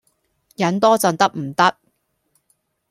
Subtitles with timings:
[0.55, 1.77] 忍多陣得唔得